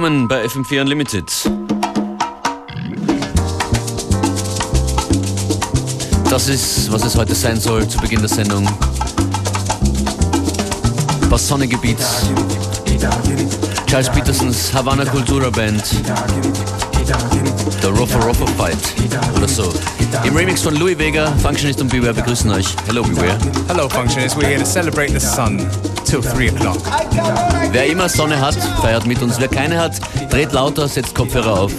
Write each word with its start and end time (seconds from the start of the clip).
willkommen 0.00 0.28
bei 0.28 0.44
FM4 0.44 0.82
Unlimited. 0.82 1.24
Das 6.30 6.48
ist, 6.48 6.92
was 6.92 7.04
es 7.04 7.16
heute 7.16 7.34
sein 7.34 7.58
soll 7.58 7.88
zu 7.88 7.98
Beginn 7.98 8.20
der 8.20 8.28
Sendung. 8.28 8.64
Was 11.30 11.48
Sonnengebiet. 11.48 11.98
Charles 13.88 14.08
Petersons 14.10 14.72
Havana 14.72 15.04
Cultura 15.04 15.50
Band. 15.50 15.82
Der 17.82 17.90
Roffa 17.90 18.20
Roffa 18.20 18.46
Fight 18.56 18.78
oder 19.36 19.48
so. 19.48 19.74
Im 20.22 20.36
Remix 20.36 20.62
von 20.62 20.76
Louis 20.76 20.96
Vega, 20.96 21.32
Functionist 21.42 21.80
und 21.80 21.88
Beware 21.88 22.14
begrüßen 22.14 22.48
euch. 22.52 22.68
Hello 22.86 23.02
Beware. 23.02 23.36
Hello 23.66 23.88
Functionist, 23.88 24.36
we're 24.36 24.46
here 24.46 24.60
to 24.60 24.64
celebrate 24.64 25.10
the 25.10 25.18
sun 25.18 25.66
till 26.08 26.20
3 26.22 26.50
o'clock. 26.50 26.78
Wer 27.70 27.86
immer 27.86 28.08
Sonne 28.08 28.40
hat, 28.40 28.54
feiert 28.80 29.06
mit 29.06 29.20
uns. 29.22 29.38
Wer 29.38 29.48
keine 29.48 29.78
hat, 29.78 30.00
dreht 30.30 30.52
lauter, 30.52 30.88
setzt 30.88 31.14
Kopfhörer 31.14 31.60
auf 31.60 31.72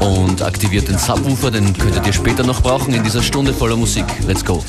und 0.00 0.42
aktiviert 0.42 0.88
den 0.88 0.98
Subwoofer, 0.98 1.50
den 1.50 1.72
könntet 1.72 2.06
ihr 2.06 2.12
später 2.12 2.42
noch 2.44 2.60
brauchen 2.60 2.92
in 2.92 3.02
dieser 3.02 3.22
Stunde 3.22 3.54
voller 3.54 3.76
Musik. 3.76 4.04
Let's 4.26 4.44
go. 4.44 4.62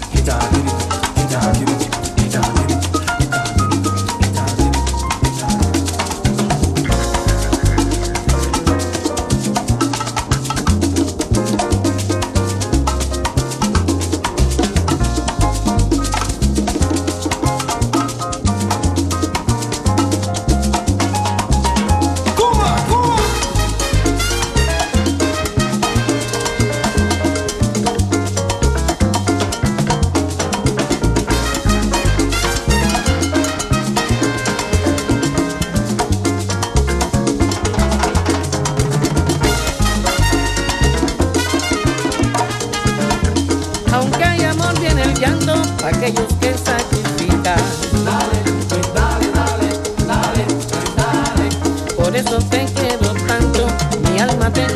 Tómate 54.46 54.75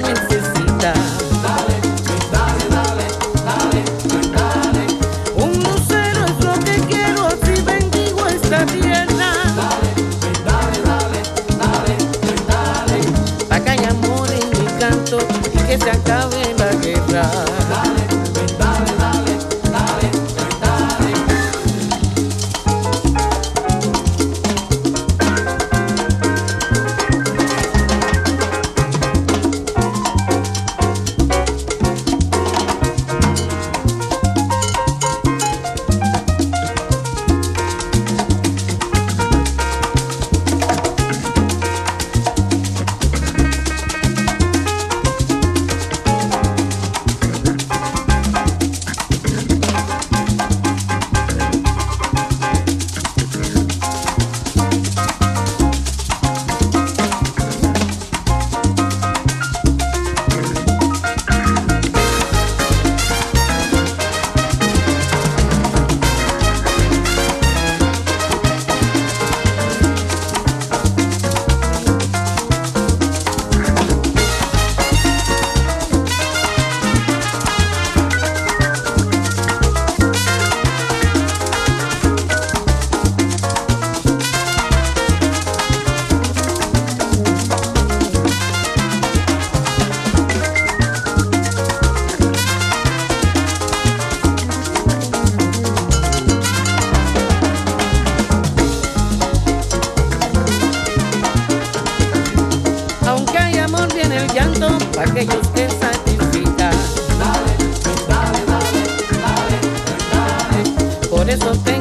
aquellos 104.99 105.47
que 105.49 105.69
satisfitan. 105.69 106.73
Dale, 107.19 107.53
pues 107.83 108.07
dale, 108.07 108.39
dale, 108.45 108.83
dale, 109.23 109.57
pues 109.85 110.03
dale. 110.11 111.07
Por 111.09 111.29
eso 111.29 111.51
tengo. 111.63 111.78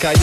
La 0.00 0.21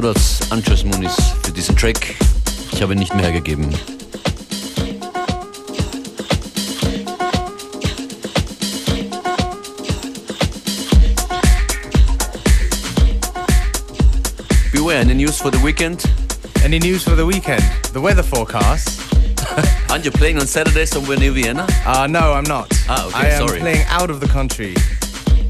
Shoutouts 0.00 0.50
an 0.50 0.62
für 0.62 1.52
diesen 1.52 1.76
Track. 1.76 2.14
Ich 2.72 2.80
habe 2.80 2.94
ihn 2.94 3.00
nicht 3.00 3.14
mehr. 3.14 3.30
Beware, 14.72 15.00
any 15.00 15.12
news 15.12 15.36
for 15.36 15.50
the 15.50 15.58
weekend? 15.62 16.02
Any 16.64 16.78
news 16.78 17.02
for 17.02 17.14
the 17.14 17.26
weekend? 17.26 17.62
The 17.92 18.00
weather 18.00 18.22
forecast? 18.22 19.02
Aren't 19.90 20.06
you 20.06 20.10
playing 20.10 20.38
on 20.38 20.46
Saturday 20.46 20.86
somewhere 20.86 21.18
near 21.18 21.32
Vienna? 21.32 21.66
Uh, 21.84 22.06
no, 22.06 22.32
I'm 22.32 22.44
not. 22.44 22.72
Ah, 22.88 23.06
okay, 23.08 23.16
I 23.18 23.26
am 23.32 23.46
sorry. 23.46 23.60
playing 23.60 23.84
out 23.90 24.08
of 24.08 24.20
the 24.20 24.28
country. 24.28 24.72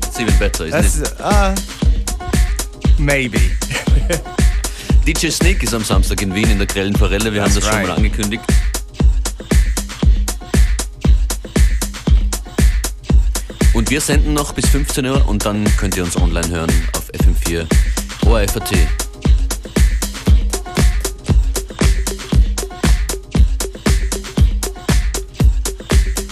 It's 0.02 0.18
even 0.18 0.36
better, 0.40 0.64
isn't 0.64 0.72
That's, 0.72 0.98
it? 0.98 1.20
uh, 1.20 1.54
maybe. 2.98 3.59
DJ 5.06 5.30
Sneak 5.30 5.62
ist 5.62 5.74
am 5.74 5.82
Samstag 5.82 6.20
in 6.22 6.34
Wien 6.34 6.50
in 6.50 6.58
der 6.58 6.66
Grellen 6.66 6.94
Forelle. 6.94 7.32
Wir 7.32 7.42
haben 7.42 7.52
That's 7.52 7.64
das 7.64 7.64
schon 7.64 7.74
right. 7.74 7.88
mal 7.88 7.96
angekündigt. 7.96 8.44
Und 13.72 13.88
wir 13.90 14.00
senden 14.00 14.34
noch 14.34 14.52
bis 14.52 14.68
15 14.68 15.06
Uhr 15.06 15.26
und 15.26 15.44
dann 15.44 15.64
könnt 15.78 15.96
ihr 15.96 16.04
uns 16.04 16.16
online 16.16 16.48
hören 16.48 16.70
auf 16.96 17.10
FM4 17.12 17.66
ORFAT. 18.26 18.72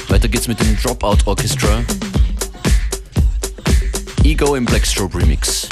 Weiter 0.09 0.29
geht's 0.29 0.47
mit 0.47 0.61
dem 0.61 0.77
Dropout 0.83 1.19
Orchestra. 1.25 1.83
Ego 4.25 4.57
im 4.57 4.67
Blackstrobe 4.67 5.19
Remix. 5.19 5.67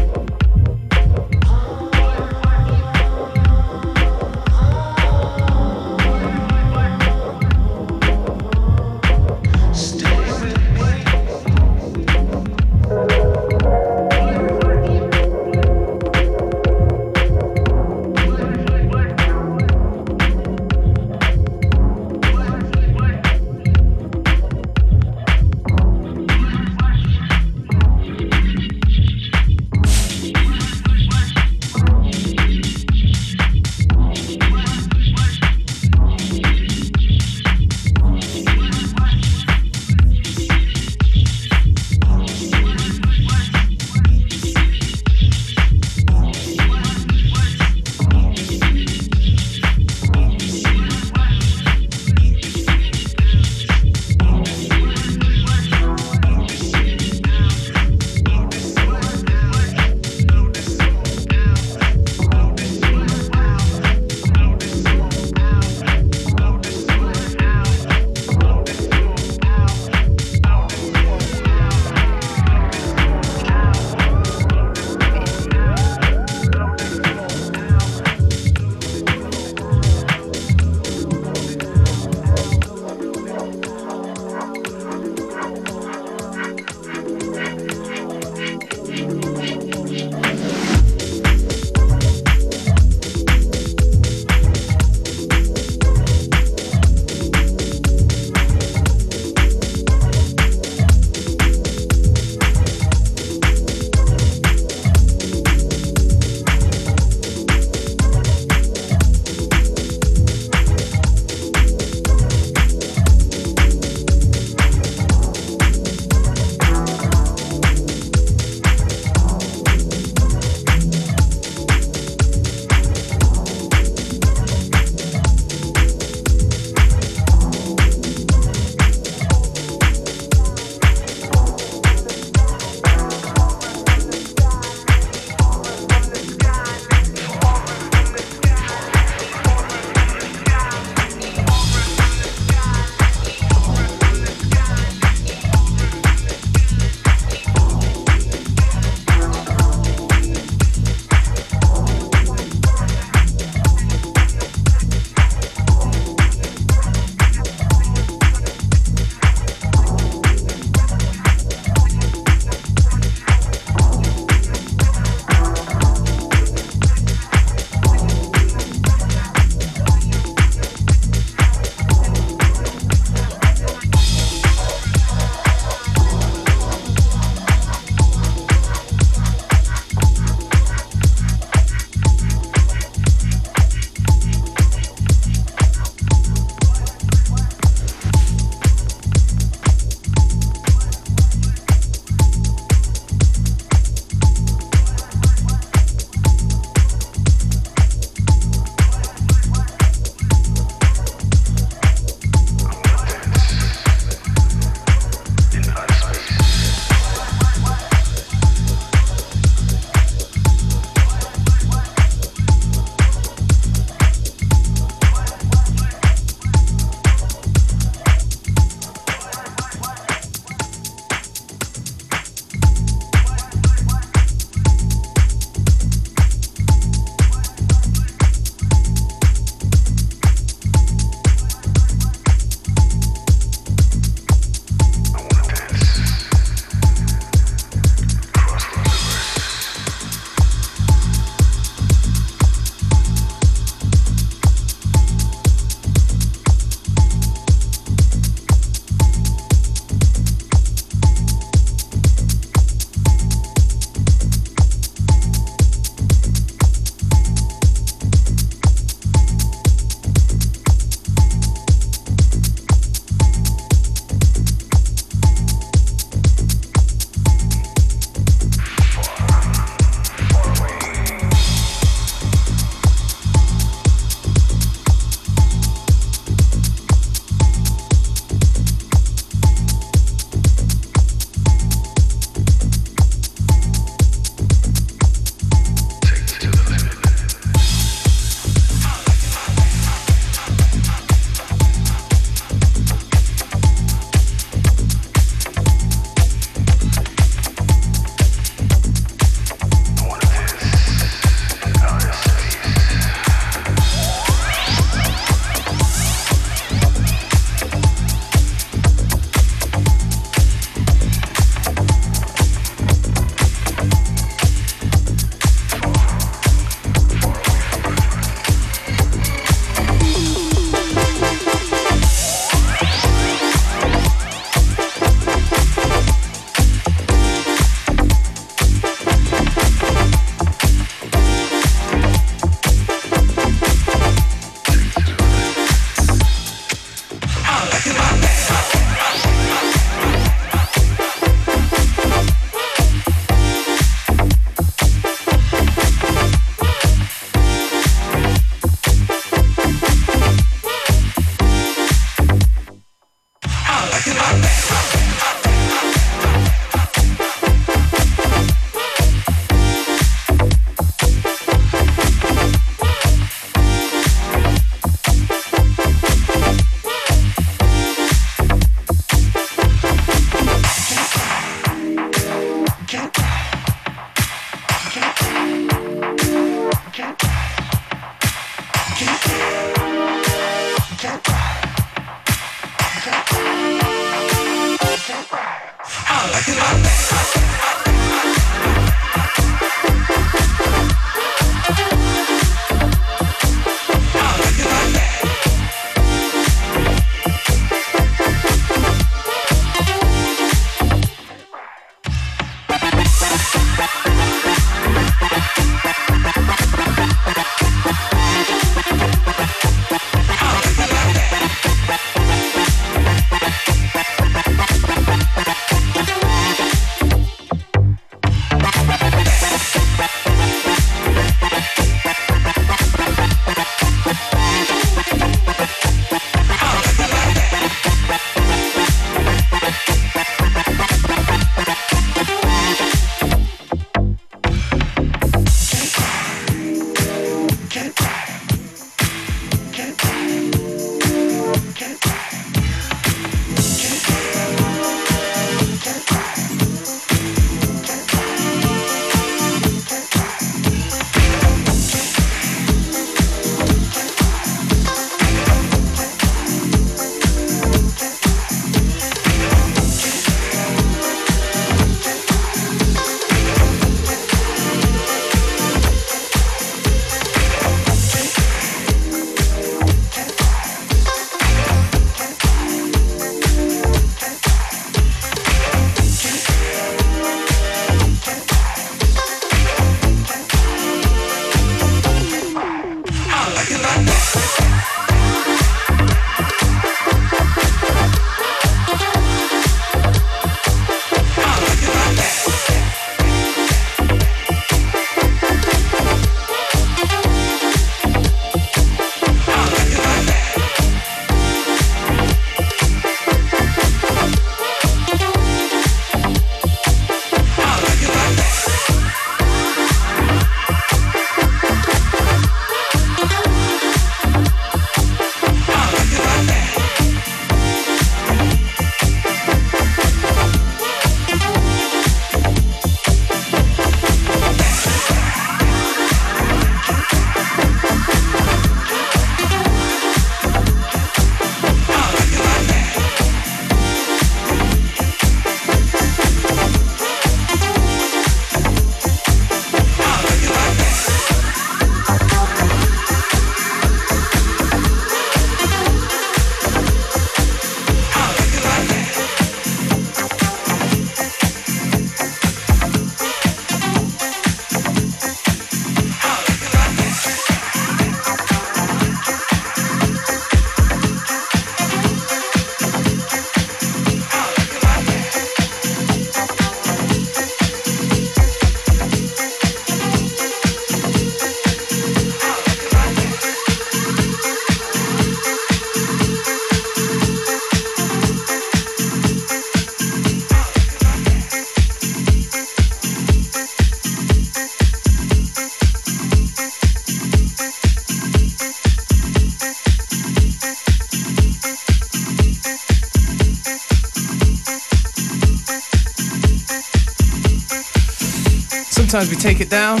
Sometimes 599.22 599.36
we 599.36 599.50
take 599.50 599.60
it 599.60 599.70
down, 599.70 600.00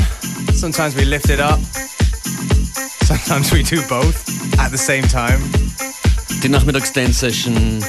sometimes 0.52 0.96
we 0.96 1.04
lift 1.04 1.30
it 1.30 1.38
up, 1.38 1.60
sometimes 3.04 3.52
we 3.52 3.62
do 3.62 3.80
both 3.88 4.18
at 4.58 4.72
the 4.72 4.76
same 4.76 5.04
time. 5.04 5.40
Die 6.42 6.48
Nachmittags-Dance-Session, 6.48 7.84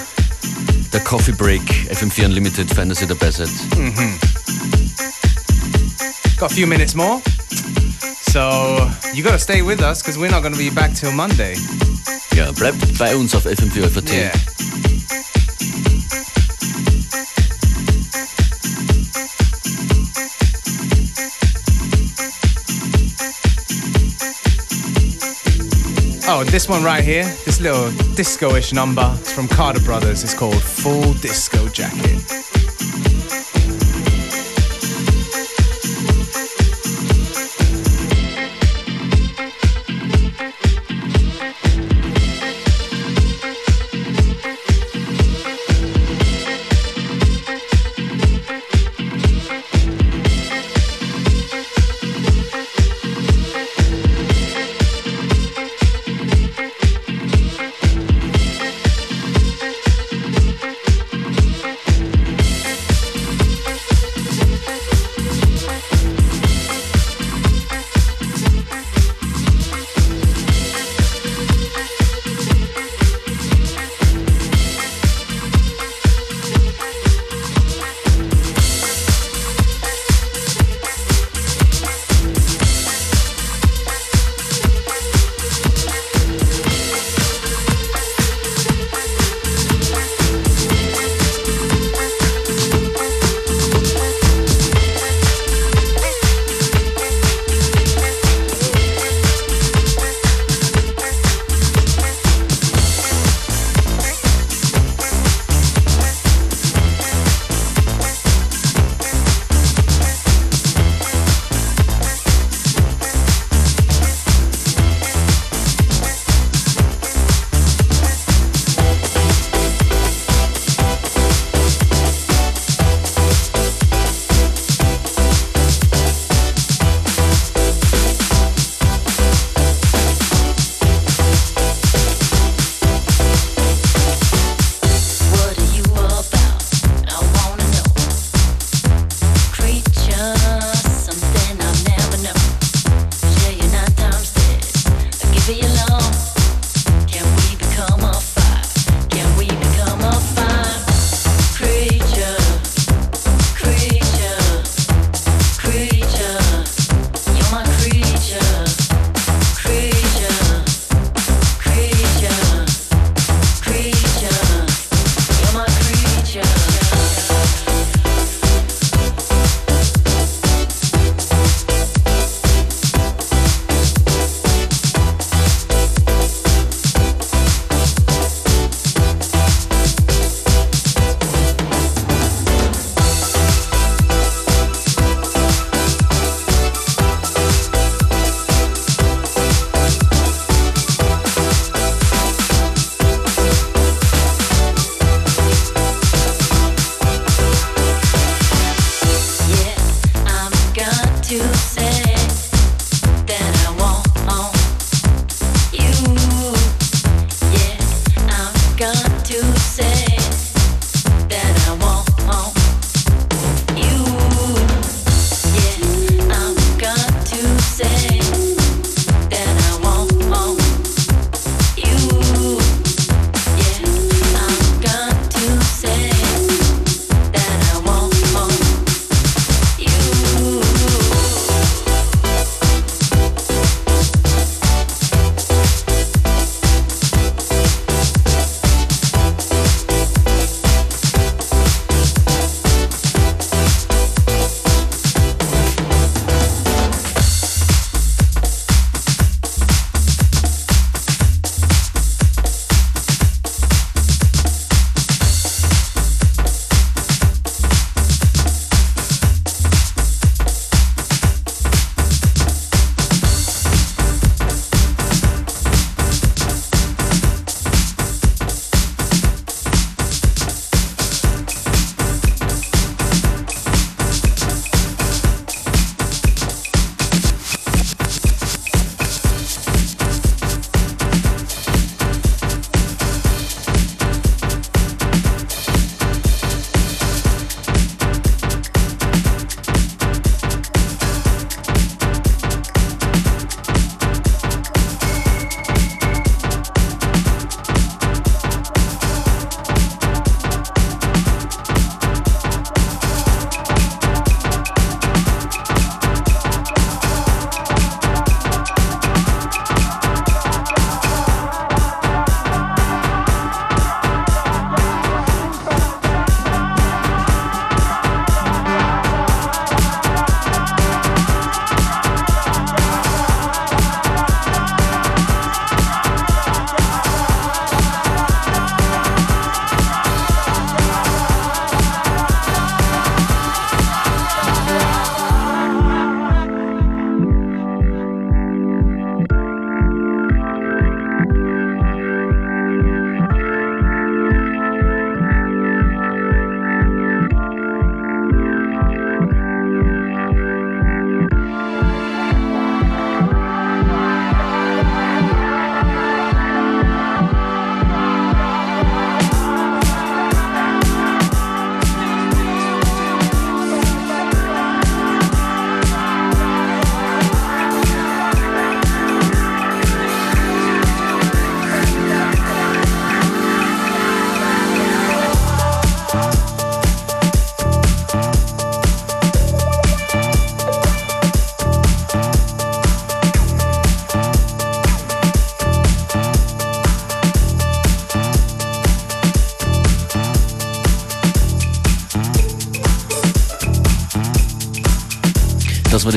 der 0.93 0.99
Coffee 0.99 1.31
Break, 1.31 1.63
FM4 1.89 2.25
Unlimited, 2.25 2.69
dass 2.77 3.01
ihr 3.01 3.07
dabei 3.07 3.31
seid. 3.31 3.49
Got 6.37 6.51
a 6.51 6.53
few 6.53 6.67
minutes 6.67 6.93
more. 6.93 7.19
So 8.29 8.87
you 9.15 9.23
gotta 9.23 9.39
stay 9.39 9.63
with 9.63 9.81
us 9.81 10.03
because 10.03 10.19
we're 10.19 10.29
not 10.29 10.43
gonna 10.43 10.55
be 10.55 10.69
back 10.69 10.93
till 10.93 11.11
Monday. 11.11 11.57
Ja, 12.35 12.51
bleibt 12.51 12.95
bei 12.99 13.15
uns 13.15 13.33
auf 13.33 13.47
FM4 13.47 13.89
FAT. 13.89 14.11
Yeah. 14.11 14.31
Oh, 26.35 26.43
this 26.43 26.67
one 26.67 26.83
right 26.83 27.03
here, 27.03 27.25
this 27.45 27.61
little 27.61 27.91
disco-ish 28.15 28.73
number, 28.73 29.15
it's 29.19 29.31
from 29.31 29.47
Carter 29.47 29.79
Brothers. 29.81 30.23
It's 30.23 30.33
called 30.33 30.59
Full 30.59 31.13
Disco 31.13 31.67
Jacket. 31.67 32.42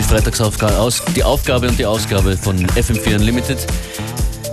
Freitagsaufgabe, 0.07 0.89
die 1.17 1.25
Aufgabe 1.25 1.69
und 1.69 1.79
die 1.79 1.85
Ausgabe 1.87 2.37
von 2.37 2.57
FM4 2.71 3.17
Unlimited. 3.17 3.59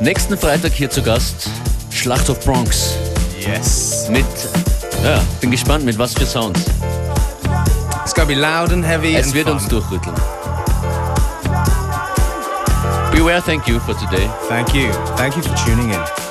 Nächsten 0.02 0.38
Freitag 0.38 0.74
hier 0.74 0.90
zu 0.90 1.02
Gast 1.04 1.50
Schlachthof 1.92 2.40
Bronx. 2.44 2.96
Yes. 3.40 4.08
Mit, 4.10 4.26
ja, 5.04 5.22
bin 5.42 5.52
gespannt, 5.52 5.86
mit 5.86 5.98
was 6.00 6.14
für 6.14 6.26
Sounds. 6.26 6.60
It's 8.04 8.14
gonna 8.14 8.28
be 8.28 8.34
loud 8.34 8.72
and 8.72 8.84
heavy 8.84 9.16
Es 9.16 9.28
and 9.28 9.36
wird 9.36 9.48
fun. 9.48 9.58
uns 9.58 9.68
durchrütteln. 9.68 10.16
Beware, 13.12 13.42
thank 13.46 13.68
you 13.68 13.80
for 13.80 13.96
today. 13.98 14.28
Thank 14.50 14.74
you. 14.74 14.92
Thank 15.18 15.36
you 15.36 15.44
for 15.44 15.56
tuning 15.56 15.92
in. 15.92 16.23